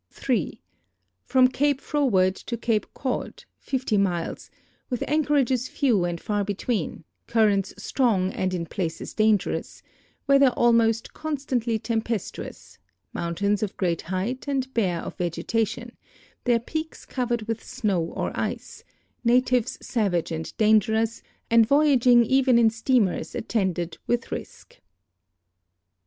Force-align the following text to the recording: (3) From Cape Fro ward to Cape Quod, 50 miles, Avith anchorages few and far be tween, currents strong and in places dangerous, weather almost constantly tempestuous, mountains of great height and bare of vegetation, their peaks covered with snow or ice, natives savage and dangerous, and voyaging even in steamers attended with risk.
(3) 0.09 0.59
From 1.25 1.47
Cape 1.47 1.79
Fro 1.79 2.03
ward 2.05 2.33
to 2.35 2.57
Cape 2.57 2.91
Quod, 2.95 3.45
50 3.59 3.99
miles, 3.99 4.49
Avith 4.91 5.03
anchorages 5.07 5.67
few 5.69 6.05
and 6.05 6.19
far 6.19 6.43
be 6.43 6.55
tween, 6.55 7.03
currents 7.27 7.71
strong 7.77 8.31
and 8.31 8.51
in 8.51 8.65
places 8.65 9.13
dangerous, 9.13 9.83
weather 10.25 10.47
almost 10.57 11.13
constantly 11.13 11.77
tempestuous, 11.77 12.79
mountains 13.13 13.61
of 13.61 13.77
great 13.77 14.01
height 14.01 14.47
and 14.47 14.73
bare 14.73 15.01
of 15.01 15.15
vegetation, 15.17 15.91
their 16.45 16.59
peaks 16.59 17.05
covered 17.05 17.43
with 17.43 17.63
snow 17.63 18.01
or 18.03 18.31
ice, 18.33 18.83
natives 19.23 19.77
savage 19.85 20.31
and 20.31 20.57
dangerous, 20.57 21.21
and 21.51 21.67
voyaging 21.67 22.25
even 22.25 22.57
in 22.57 22.71
steamers 22.71 23.35
attended 23.35 23.99
with 24.07 24.31
risk. 24.31 24.81